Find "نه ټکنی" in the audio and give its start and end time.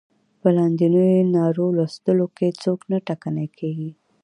2.91-3.47